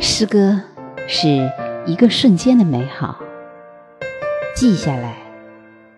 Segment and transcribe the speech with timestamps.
[0.00, 0.60] 诗歌
[1.08, 1.50] 是
[1.84, 3.16] 一个瞬间的美好，
[4.54, 5.16] 记下来，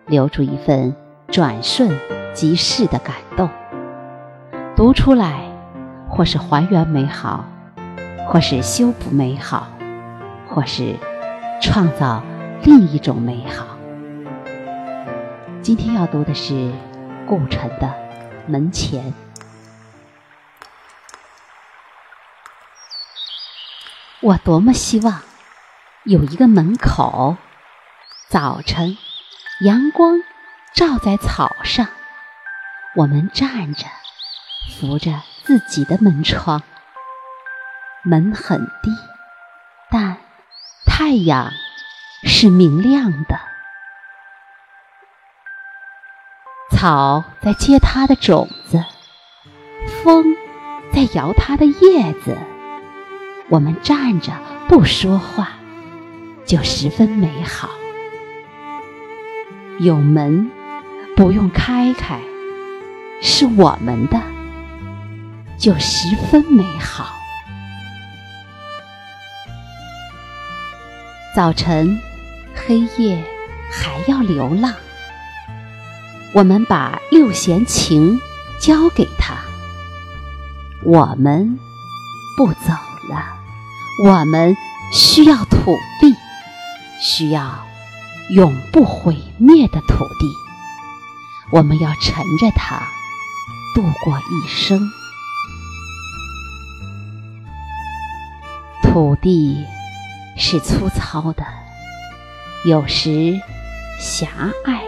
[0.07, 0.95] 留住一份
[1.27, 1.91] 转瞬
[2.33, 3.47] 即逝的感动。
[4.75, 5.43] 读出来，
[6.09, 7.45] 或是还原美好，
[8.27, 9.67] 或是修补美好，
[10.49, 10.95] 或是
[11.61, 12.23] 创造
[12.63, 13.67] 另一种美好。
[15.61, 16.71] 今天要读的是
[17.27, 17.85] 顾城的
[18.47, 19.03] 《门前》。
[24.23, 25.21] 我多么希望
[26.03, 27.37] 有一个门口，
[28.29, 28.95] 早晨
[29.61, 30.19] 阳光
[30.75, 31.87] 照在草上，
[32.95, 33.87] 我们站着
[34.77, 36.61] 扶着自己的门窗。
[38.03, 38.91] 门很低，
[39.89, 40.17] 但
[40.85, 41.51] 太阳
[42.23, 43.39] 是明亮的。
[46.69, 48.85] 草在结它的种子，
[50.03, 50.35] 风
[50.93, 52.37] 在摇它的叶子。
[53.51, 54.31] 我们站着
[54.69, 55.49] 不说话，
[56.45, 57.69] 就十分美好。
[59.81, 60.49] 有门
[61.17, 62.21] 不用开开，
[63.21, 64.21] 是我们的，
[65.57, 67.13] 就十分美好。
[71.35, 71.99] 早晨，
[72.55, 73.21] 黑夜
[73.69, 74.73] 还要流浪，
[76.33, 78.17] 我们把六弦琴
[78.61, 79.35] 交给他，
[80.85, 81.59] 我们
[82.37, 82.71] 不走
[83.09, 83.37] 了。
[84.03, 84.55] 我们
[84.93, 86.15] 需要土地，
[87.01, 87.65] 需要
[88.29, 90.33] 永不毁灭的土地。
[91.51, 92.81] 我们要乘着它
[93.75, 94.79] 度过一生。
[98.83, 99.65] 土地
[100.37, 101.45] 是粗糙的，
[102.65, 103.39] 有时
[103.99, 104.27] 狭
[104.65, 104.81] 隘，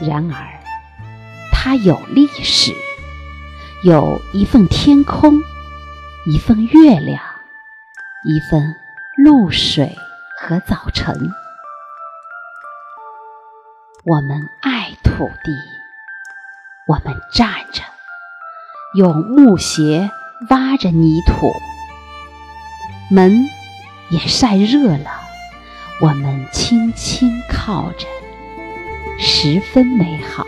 [0.00, 0.60] 然而
[1.52, 2.74] 它有历史，
[3.84, 5.42] 有一份天空，
[6.24, 7.20] 一份月亮。
[8.24, 8.76] 一份
[9.16, 9.98] 露水
[10.38, 11.32] 和早晨，
[14.04, 15.52] 我们爱土地。
[16.86, 17.82] 我们站着，
[18.94, 20.08] 用木鞋
[20.50, 21.52] 挖着泥土。
[23.10, 23.44] 门
[24.08, 25.10] 也晒热了，
[26.00, 28.06] 我们轻轻靠着，
[29.18, 30.46] 十分美好。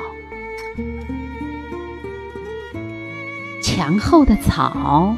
[3.61, 5.17] 墙后的草。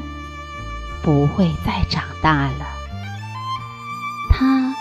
[1.07, 2.67] 不会再长大了，
[4.29, 4.75] 他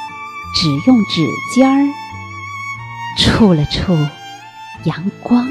[0.56, 1.87] 只用指尖儿
[3.16, 3.97] 触了触
[4.82, 5.47] 阳光。